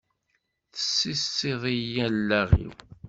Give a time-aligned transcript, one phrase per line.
[0.73, 2.73] Tessezziḍ-iyi allaɣ-iw!